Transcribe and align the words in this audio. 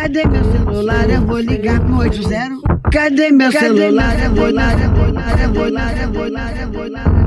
Cadê 0.00 0.24
meu 0.28 0.44
celular? 0.44 1.10
Eu 1.10 1.26
vou 1.26 1.40
ligar 1.40 1.80
pro 1.80 1.96
80. 1.96 2.88
Cadê 2.92 3.32
meu 3.32 3.50
celular? 3.50 4.16
Eu 4.22 4.32
vou 4.32 4.46
ligar, 4.46 4.80
eu 4.80 4.94
vou 4.94 5.06
ligar, 5.06 5.42
eu 5.42 5.52
vou 5.52 5.64
ligar, 5.66 6.00
eu 6.00 6.12
vou 6.12 6.24
ligar, 6.24 6.62
eu 6.62 6.72
vou 6.72 6.84
ligar. 6.84 7.18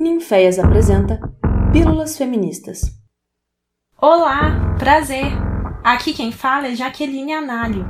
Ninféias 0.00 0.58
apresenta 0.58 1.20
Pílulas 1.70 2.18
Feministas. 2.18 2.92
Olá, 3.96 4.74
prazer! 4.80 5.30
Aqui 5.84 6.12
quem 6.12 6.32
fala 6.32 6.66
é 6.66 6.74
Jaqueline 6.74 7.32
Análio, 7.32 7.86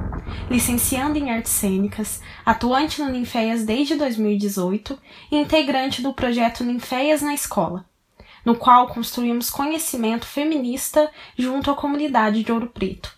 licencianda 0.50 1.18
em 1.18 1.30
Artes 1.30 1.52
Cênicas, 1.52 2.20
atuante 2.45 3.00
no 3.00 3.11
Ninféias 3.11 3.64
desde 3.64 3.95
2018 3.95 4.98
e 5.32 5.36
integrante 5.36 6.02
do 6.02 6.12
projeto 6.12 6.62
Ninféias 6.64 7.23
na 7.23 7.32
Escola, 7.32 7.88
no 8.49 8.57
qual 8.57 8.89
construímos 8.89 9.51
conhecimento 9.51 10.25
feminista 10.25 11.11
junto 11.36 11.71
à 11.71 11.75
comunidade 11.75 12.43
de 12.43 12.50
Ouro 12.50 12.68
Preto. 12.68 13.14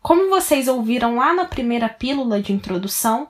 Como 0.00 0.28
vocês 0.28 0.66
ouviram 0.66 1.14
lá 1.14 1.32
na 1.32 1.44
primeira 1.44 1.88
pílula 1.88 2.42
de 2.42 2.52
introdução, 2.52 3.28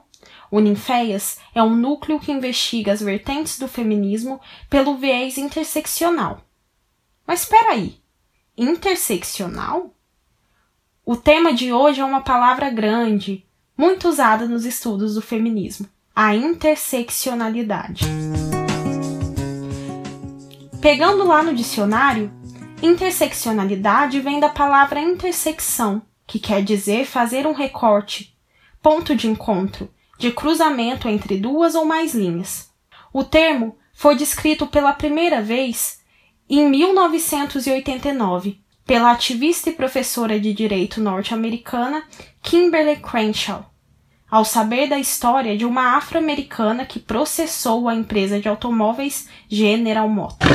o 0.49 0.59
Ninféias 0.59 1.37
é 1.53 1.61
um 1.61 1.75
núcleo 1.75 2.19
que 2.19 2.31
investiga 2.31 2.91
as 2.91 3.01
vertentes 3.01 3.59
do 3.59 3.67
feminismo 3.67 4.41
pelo 4.67 4.97
viés 4.97 5.37
interseccional. 5.37 6.41
Mas 7.27 7.41
espera 7.41 7.73
aí, 7.73 8.01
interseccional? 8.57 9.93
O 11.05 11.15
tema 11.15 11.53
de 11.53 11.71
hoje 11.71 12.01
é 12.01 12.03
uma 12.03 12.21
palavra 12.21 12.71
grande, 12.71 13.45
muito 13.77 14.09
usada 14.09 14.47
nos 14.47 14.65
estudos 14.65 15.13
do 15.13 15.21
feminismo: 15.21 15.87
a 16.15 16.35
interseccionalidade. 16.35 18.05
Pegando 20.83 21.25
lá 21.25 21.41
no 21.41 21.55
dicionário, 21.55 22.29
interseccionalidade 22.81 24.19
vem 24.19 24.41
da 24.41 24.49
palavra 24.49 24.99
intersecção, 24.99 26.01
que 26.27 26.37
quer 26.37 26.61
dizer 26.61 27.05
fazer 27.05 27.47
um 27.47 27.53
recorte, 27.53 28.37
ponto 28.81 29.15
de 29.15 29.29
encontro, 29.29 29.89
de 30.19 30.29
cruzamento 30.29 31.07
entre 31.07 31.37
duas 31.37 31.73
ou 31.73 31.85
mais 31.85 32.13
linhas. 32.13 32.69
O 33.13 33.23
termo 33.23 33.77
foi 33.93 34.17
descrito 34.17 34.67
pela 34.67 34.91
primeira 34.91 35.41
vez 35.41 36.01
em 36.49 36.69
1989 36.69 38.59
pela 38.85 39.13
ativista 39.13 39.69
e 39.69 39.73
professora 39.73 40.37
de 40.37 40.53
direito 40.53 40.99
norte-americana 40.99 42.03
Kimberly 42.41 42.97
Crenshaw, 42.97 43.72
ao 44.33 44.43
saber 44.43 44.89
da 44.89 44.97
história 44.97 45.55
de 45.55 45.63
uma 45.63 45.95
afro-americana 45.95 46.87
que 46.87 46.99
processou 46.99 47.87
a 47.87 47.93
empresa 47.93 48.39
de 48.39 48.49
automóveis 48.49 49.29
General 49.47 50.09
Motors. 50.09 50.49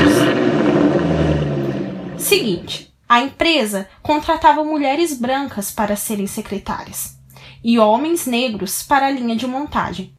Seguinte, 2.18 2.92
a 3.08 3.20
empresa 3.20 3.88
contratava 4.02 4.64
mulheres 4.64 5.16
brancas 5.16 5.70
para 5.70 5.94
serem 5.94 6.26
secretárias 6.26 7.20
e 7.62 7.78
homens 7.78 8.26
negros 8.26 8.82
para 8.82 9.06
a 9.06 9.10
linha 9.12 9.36
de 9.36 9.46
montagem, 9.46 10.12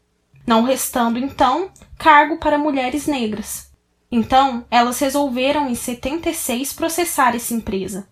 não 0.48 0.64
restando 0.64 1.20
então 1.20 1.70
cargo 1.98 2.38
para 2.38 2.58
mulheres 2.58 3.08
negras. 3.08 3.74
Então, 4.10 4.66
elas 4.72 5.00
resolveram 5.00 5.68
em 5.68 5.76
76 5.76 6.72
processar 6.72 7.36
essa 7.36 7.54
empresa. 7.54 8.08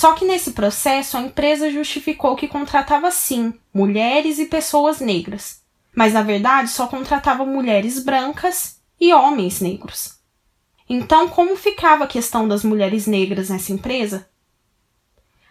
Só 0.00 0.14
que 0.14 0.24
nesse 0.24 0.52
processo 0.52 1.18
a 1.18 1.20
empresa 1.20 1.70
justificou 1.70 2.34
que 2.34 2.48
contratava 2.48 3.10
sim 3.10 3.52
mulheres 3.70 4.38
e 4.38 4.46
pessoas 4.46 4.98
negras, 4.98 5.60
mas 5.94 6.14
na 6.14 6.22
verdade 6.22 6.70
só 6.70 6.86
contratava 6.86 7.44
mulheres 7.44 8.02
brancas 8.02 8.80
e 8.98 9.12
homens 9.12 9.60
negros. 9.60 10.14
Então, 10.88 11.28
como 11.28 11.54
ficava 11.54 12.04
a 12.04 12.06
questão 12.06 12.48
das 12.48 12.64
mulheres 12.64 13.06
negras 13.06 13.50
nessa 13.50 13.74
empresa? 13.74 14.26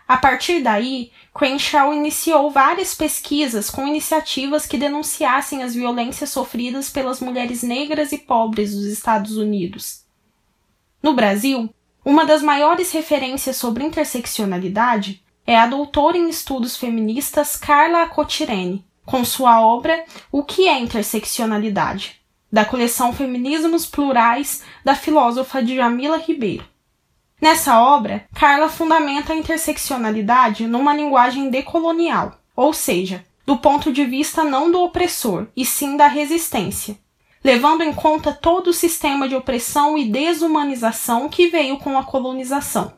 A 0.08 0.18
partir 0.18 0.64
daí, 0.64 1.12
Crenshaw 1.32 1.94
iniciou 1.94 2.50
várias 2.50 2.96
pesquisas 2.96 3.70
com 3.70 3.88
iniciativas 3.88 4.66
que 4.66 4.80
denunciassem 4.80 5.62
as 5.62 5.76
violências 5.76 6.32
sofridas 6.32 6.90
pelas 6.90 7.20
mulheres 7.20 7.62
negras 7.62 8.12
e 8.12 8.18
pobres 8.18 8.74
dos 8.74 8.86
Estados 8.86 9.38
Unidos. 9.38 10.06
No 11.04 11.14
Brasil, 11.14 11.72
uma 12.10 12.26
das 12.26 12.42
maiores 12.42 12.92
referências 12.92 13.56
sobre 13.58 13.84
interseccionalidade 13.84 15.24
é 15.46 15.56
a 15.56 15.68
doutora 15.68 16.18
em 16.18 16.28
estudos 16.28 16.76
feministas 16.76 17.56
Carla 17.56 18.08
Cotirene, 18.08 18.84
com 19.06 19.24
sua 19.24 19.62
obra 19.62 20.04
O 20.32 20.44
que 20.44 20.68
é 20.68 20.80
interseccionalidade, 20.80 22.20
da 22.52 22.66
coleção 22.66 23.14
Feminismos 23.14 23.86
Plurais 23.86 24.64
da 24.84 24.96
filósofa 24.96 25.62
Djamila 25.62 26.18
Ribeiro. 26.18 26.66
Nessa 27.40 27.80
obra, 27.80 28.26
Carla 28.34 28.70
fundamenta 28.70 29.34
a 29.34 29.36
interseccionalidade 29.36 30.66
numa 30.66 30.96
linguagem 30.96 31.52
decolonial, 31.52 32.40
ou 32.56 32.74
seja, 32.74 33.24
do 33.46 33.56
ponto 33.58 33.94
de 33.94 34.04
vista 34.04 34.44
não 34.44 34.72
do 34.72 34.82
opressor, 34.82 35.46
e 35.56 35.64
sim 35.64 35.96
da 35.96 36.08
resistência, 36.08 36.98
levando 37.44 37.82
em 37.82 37.94
conta 37.94 38.34
todo 38.34 38.68
o 38.68 38.74
sistema 38.74 39.28
de 39.28 39.36
opressão 39.36 39.98
e 39.98 40.10
desumanização 40.10 41.30
que 41.30 41.48
veio 41.48 41.78
com 41.78 41.98
a 41.98 42.04
colonização. 42.04 42.94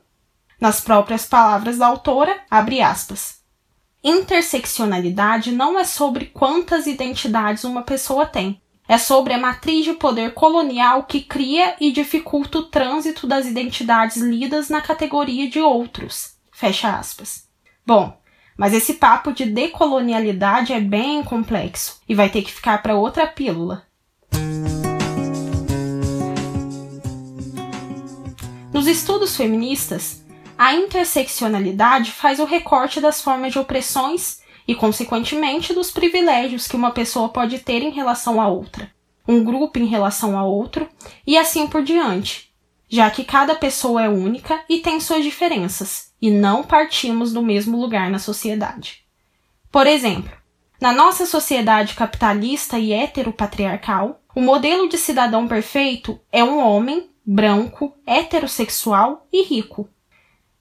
Nas 0.59 0.79
próprias 0.81 1.25
palavras 1.25 1.77
da 1.77 1.87
autora, 1.87 2.39
abre 2.49 2.81
aspas. 2.81 3.41
Interseccionalidade 4.03 5.51
não 5.51 5.77
é 5.77 5.83
sobre 5.83 6.25
quantas 6.25 6.87
identidades 6.87 7.63
uma 7.63 7.83
pessoa 7.83 8.25
tem, 8.25 8.61
é 8.87 8.97
sobre 8.97 9.33
a 9.33 9.37
matriz 9.37 9.85
de 9.85 9.93
poder 9.93 10.33
colonial 10.33 11.03
que 11.03 11.21
cria 11.21 11.75
e 11.79 11.91
dificulta 11.91 12.57
o 12.57 12.63
trânsito 12.63 13.27
das 13.27 13.45
identidades 13.45 14.17
lidas 14.17 14.69
na 14.69 14.81
categoria 14.81 15.49
de 15.49 15.59
outros. 15.59 16.35
Fecha 16.51 16.95
aspas. 16.95 17.47
Bom, 17.85 18.19
mas 18.57 18.73
esse 18.73 18.95
papo 18.95 19.31
de 19.31 19.45
decolonialidade 19.45 20.73
é 20.73 20.79
bem 20.79 21.23
complexo 21.23 22.01
e 22.07 22.13
vai 22.13 22.29
ter 22.29 22.41
que 22.41 22.51
ficar 22.51 22.81
para 22.81 22.95
outra 22.95 23.25
pílula. 23.25 23.87
Nos 28.81 28.87
estudos 28.87 29.35
feministas, 29.37 30.25
a 30.57 30.73
interseccionalidade 30.73 32.11
faz 32.11 32.39
o 32.39 32.45
recorte 32.45 32.99
das 32.99 33.21
formas 33.21 33.53
de 33.53 33.59
opressões 33.59 34.41
e, 34.67 34.73
consequentemente, 34.73 35.71
dos 35.71 35.91
privilégios 35.91 36.67
que 36.67 36.75
uma 36.75 36.89
pessoa 36.89 37.29
pode 37.29 37.59
ter 37.59 37.83
em 37.83 37.91
relação 37.91 38.41
a 38.41 38.47
outra, 38.47 38.91
um 39.27 39.43
grupo 39.43 39.77
em 39.77 39.85
relação 39.85 40.35
a 40.35 40.43
outro 40.43 40.89
e 41.27 41.37
assim 41.37 41.67
por 41.67 41.83
diante, 41.83 42.51
já 42.89 43.07
que 43.11 43.23
cada 43.23 43.53
pessoa 43.53 44.01
é 44.01 44.09
única 44.09 44.63
e 44.67 44.79
tem 44.79 44.99
suas 44.99 45.23
diferenças, 45.23 46.11
e 46.19 46.31
não 46.31 46.63
partimos 46.63 47.31
do 47.31 47.43
mesmo 47.43 47.79
lugar 47.79 48.09
na 48.09 48.17
sociedade. 48.17 49.03
Por 49.71 49.85
exemplo, 49.85 50.31
na 50.81 50.91
nossa 50.91 51.27
sociedade 51.27 51.93
capitalista 51.93 52.79
e 52.79 52.93
heteropatriarcal, 52.93 54.23
o 54.33 54.41
modelo 54.41 54.89
de 54.89 54.97
cidadão 54.97 55.47
perfeito 55.47 56.19
é 56.31 56.43
um 56.43 56.57
homem 56.57 57.10
branco, 57.25 57.95
heterossexual 58.05 59.27
e 59.31 59.43
rico. 59.43 59.87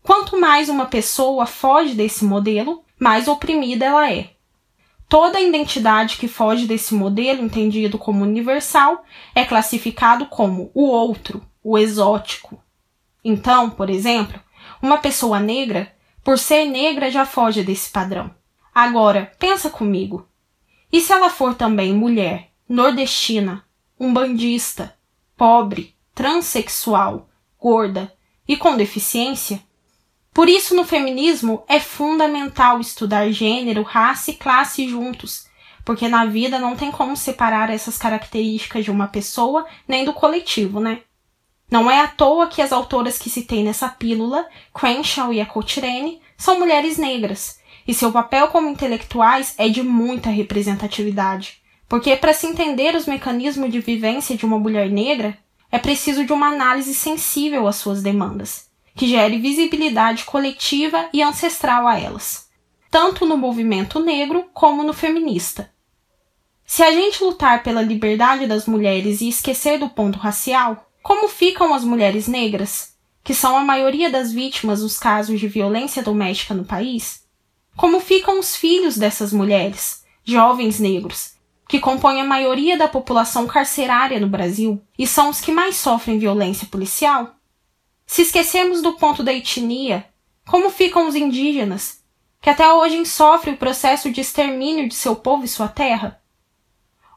Quanto 0.03 0.39
mais 0.39 0.69
uma 0.69 0.87
pessoa 0.87 1.47
foge 1.47 1.95
desse 1.95 2.25
modelo, 2.25 2.85
mais 2.99 3.29
oprimida 3.29 3.87
ela 3.87 4.11
é. 4.11 4.31
Toda 5.09 5.41
identidade 5.41 6.17
que 6.17 6.29
foge 6.29 6.67
desse 6.67 6.95
modelo 6.95 7.43
entendido 7.43 7.99
como 7.99 8.23
universal 8.23 9.05
é 9.35 9.45
classificado 9.45 10.27
como 10.27 10.71
o 10.73 10.85
outro, 10.85 11.45
o 11.65 11.77
exótico. 11.77 12.63
Então, 13.25 13.69
por 13.69 13.91
exemplo, 13.91 14.41
uma 14.81 14.99
pessoa 14.99 15.41
negra, 15.41 15.93
por 16.23 16.39
ser 16.39 16.65
negra, 16.65 17.11
já 17.11 17.27
foge 17.27 17.63
desse 17.63 17.91
padrão. 17.91 18.31
Agora, 18.75 19.33
pensa 19.39 19.69
comigo. 19.69 20.29
E 20.93 21.01
se 21.01 21.13
ela 21.13 21.29
for 21.29 21.55
também 21.55 21.93
mulher, 21.93 22.51
nordestina, 22.69 23.65
umbandista, 23.99 24.97
pobre, 25.37 25.95
transexual, 26.21 27.31
gorda 27.59 28.13
e 28.47 28.55
com 28.55 28.77
deficiência? 28.77 29.59
Por 30.35 30.51
isso, 30.51 30.77
no 30.77 30.85
feminismo, 30.85 31.65
é 31.67 31.81
fundamental 31.81 32.79
estudar 32.79 33.33
gênero, 33.33 33.83
raça 33.83 34.31
e 34.31 34.35
classe 34.35 34.87
juntos, 34.87 35.47
porque 35.83 36.09
na 36.09 36.27
vida 36.27 36.59
não 36.59 36.77
tem 36.77 36.91
como 36.91 37.17
separar 37.17 37.71
essas 37.71 37.97
características 37.97 38.85
de 38.85 38.91
uma 38.91 39.09
pessoa 39.09 39.67
nem 39.89 40.05
do 40.05 40.13
coletivo, 40.13 40.79
né? 40.79 41.01
Não 41.71 41.91
é 41.91 42.03
à 42.03 42.07
toa 42.07 42.49
que 42.49 42.61
as 42.61 42.71
autoras 42.71 43.17
que 43.17 43.31
citei 43.31 43.65
nessa 43.65 43.89
pílula, 43.89 44.47
Crenshaw 44.75 45.33
e 45.33 45.41
a 45.41 45.49
são 46.37 46.59
mulheres 46.59 46.99
negras, 46.99 47.61
e 47.89 47.95
seu 47.95 48.13
papel 48.13 48.49
como 48.49 48.69
intelectuais 48.69 49.55
é 49.57 49.71
de 49.71 49.83
muita 49.83 50.29
representatividade. 50.29 51.63
Porque 51.89 52.15
para 52.15 52.35
se 52.35 52.47
entender 52.47 52.95
os 52.95 53.07
mecanismos 53.07 53.73
de 53.73 53.81
vivência 53.81 54.37
de 54.37 54.45
uma 54.45 54.59
mulher 54.59 54.91
negra, 54.91 55.39
é 55.71 55.79
preciso 55.79 56.25
de 56.25 56.33
uma 56.33 56.49
análise 56.49 56.95
sensível 56.95 57.67
às 57.67 57.77
suas 57.77 58.03
demandas 58.03 58.69
que 58.95 59.07
gere 59.09 59.39
visibilidade 59.39 60.25
coletiva 60.25 61.09
e 61.13 61.23
ancestral 61.23 61.87
a 61.87 61.99
elas, 61.99 62.49
tanto 62.91 63.25
no 63.25 63.37
movimento 63.37 63.99
negro 64.01 64.51
como 64.53 64.83
no 64.83 64.93
feminista. 64.93 65.71
Se 66.67 66.83
a 66.83 66.91
gente 66.93 67.23
lutar 67.23 67.63
pela 67.63 67.83
liberdade 67.83 68.47
das 68.47 68.67
mulheres 68.67 69.21
e 69.21 69.29
esquecer 69.29 69.79
do 69.79 69.89
ponto 69.89 70.19
racial, 70.19 70.91
como 71.03 71.29
ficam 71.29 71.73
as 71.73 71.85
mulheres 71.85 72.27
negras? 72.27 72.91
que 73.23 73.35
são 73.35 73.57
a 73.57 73.65
maioria 73.65 74.11
das 74.11 74.33
vítimas 74.33 74.81
dos 74.81 74.99
casos 74.99 75.39
de 75.39 75.47
violência 75.47 76.03
doméstica 76.03 76.55
no 76.55 76.65
país? 76.65 77.23
Como 77.77 78.01
ficam 78.01 78.39
os 78.39 78.57
filhos 78.57 78.97
dessas 78.97 79.33
mulheres, 79.33 80.05
jovens 80.25 80.79
negros, 80.81 81.35
que 81.71 81.79
compõem 81.79 82.21
a 82.21 82.25
maioria 82.25 82.77
da 82.77 82.89
população 82.89 83.47
carcerária 83.47 84.19
no 84.19 84.27
Brasil 84.27 84.83
e 84.99 85.07
são 85.07 85.31
os 85.31 85.41
que 85.41 85.53
mais 85.53 85.77
sofrem 85.77 86.19
violência 86.19 86.67
policial? 86.67 87.37
Se 88.05 88.23
esquecermos 88.23 88.83
do 88.83 88.95
ponto 88.95 89.23
da 89.23 89.33
etnia, 89.33 90.05
como 90.49 90.69
ficam 90.69 91.07
os 91.07 91.15
indígenas, 91.15 92.03
que 92.43 92.51
até 92.51 92.69
hoje 92.69 93.07
sofrem 93.07 93.55
o 93.55 93.57
processo 93.57 94.11
de 94.11 94.21
extermínio 94.21 94.89
de 94.89 94.97
seu 94.97 95.15
povo 95.15 95.45
e 95.45 95.49
sua 95.49 95.69
terra? 95.69 96.21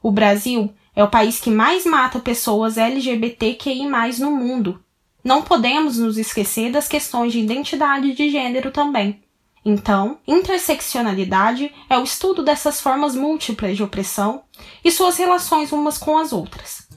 O 0.04 0.12
Brasil 0.12 0.72
é 0.96 1.04
o 1.04 1.10
país 1.10 1.40
que 1.40 1.50
mais 1.50 1.84
mata 1.84 2.20
pessoas 2.20 2.78
LGBTQI 2.78 3.88
no 4.20 4.30
mundo. 4.30 4.84
Não 5.24 5.42
podemos 5.42 5.98
nos 5.98 6.16
esquecer 6.16 6.72
das 6.72 6.88
questões 6.88 7.34
de 7.34 7.40
identidade 7.40 8.14
de 8.14 8.30
gênero 8.30 8.70
também. 8.70 9.23
Então, 9.66 10.18
interseccionalidade 10.28 11.74
é 11.90 11.98
o 11.98 12.04
estudo 12.04 12.44
dessas 12.44 12.82
formas 12.82 13.16
múltiplas 13.16 13.78
de 13.78 13.84
opressão 13.84 14.44
e 14.84 14.92
suas 14.92 15.18
relações 15.18 15.72
umas 15.72 15.98
com 15.98 16.18
as 16.18 16.34
outras. 16.34 16.90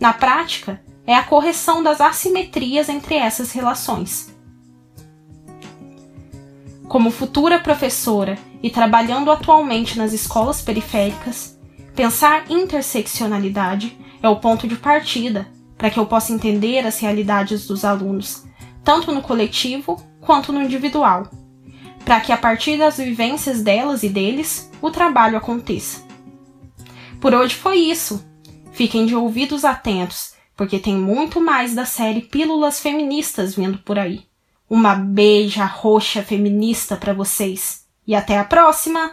Na 0.00 0.12
prática, 0.12 0.82
é 1.06 1.14
a 1.14 1.22
correção 1.22 1.82
das 1.82 2.00
assimetrias 2.00 2.88
entre 2.88 3.16
essas 3.16 3.52
relações. 3.52 4.34
Como 6.88 7.10
futura 7.10 7.58
professora 7.58 8.38
e 8.62 8.70
trabalhando 8.70 9.30
atualmente 9.30 9.98
nas 9.98 10.14
escolas 10.14 10.62
periféricas, 10.62 11.58
pensar 11.94 12.50
interseccionalidade 12.50 13.98
é 14.22 14.28
o 14.28 14.36
ponto 14.36 14.66
de 14.66 14.76
partida 14.76 15.46
para 15.76 15.90
que 15.90 15.98
eu 15.98 16.06
possa 16.06 16.32
entender 16.32 16.86
as 16.86 16.98
realidades 17.00 17.66
dos 17.66 17.84
alunos, 17.84 18.44
tanto 18.82 19.12
no 19.12 19.20
coletivo 19.20 20.02
quanto 20.22 20.52
no 20.52 20.62
individual 20.62 21.28
para 22.04 22.20
que 22.20 22.32
a 22.32 22.36
partir 22.36 22.76
das 22.76 22.98
vivências 22.98 23.62
delas 23.62 24.02
e 24.02 24.08
deles 24.08 24.70
o 24.80 24.90
trabalho 24.90 25.38
aconteça. 25.38 26.02
Por 27.20 27.32
hoje 27.32 27.54
foi 27.54 27.78
isso. 27.78 28.24
Fiquem 28.72 29.06
de 29.06 29.14
ouvidos 29.14 29.64
atentos, 29.64 30.34
porque 30.56 30.78
tem 30.78 30.96
muito 30.96 31.40
mais 31.40 31.74
da 31.74 31.86
série 31.86 32.20
Pílulas 32.20 32.80
Feministas 32.80 33.54
vindo 33.54 33.78
por 33.78 33.98
aí. 33.98 34.24
Uma 34.68 34.94
beija 34.94 35.64
roxa 35.64 36.22
feminista 36.22 36.96
para 36.96 37.14
vocês. 37.14 37.84
E 38.06 38.14
até 38.14 38.38
a 38.38 38.44
próxima! 38.44 39.10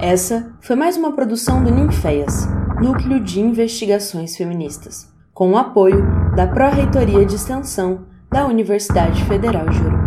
Essa 0.00 0.54
foi 0.60 0.76
mais 0.76 0.96
uma 0.96 1.12
produção 1.12 1.62
do 1.62 1.70
Ninféias, 1.70 2.46
Núcleo 2.80 3.20
de 3.20 3.40
Investigações 3.40 4.36
Feministas 4.36 5.17
com 5.38 5.52
o 5.52 5.56
apoio 5.56 6.04
da 6.34 6.48
Pró-Reitoria 6.48 7.24
de 7.24 7.36
Extensão 7.36 8.00
da 8.28 8.44
Universidade 8.44 9.24
Federal 9.26 9.66
de 9.68 9.80
Ouro 9.84 9.97